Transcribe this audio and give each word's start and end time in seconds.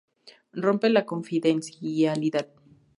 Rompe 0.55 0.87
la 0.89 1.05
confidencialidad. 1.05 2.47